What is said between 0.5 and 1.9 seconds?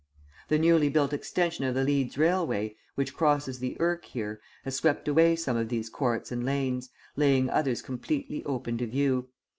newly built extension of the